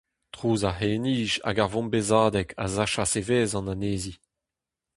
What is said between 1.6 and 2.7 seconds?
ar vombezadeg a